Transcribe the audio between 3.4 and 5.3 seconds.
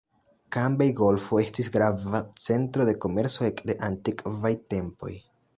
ekde antikvaj tempoj.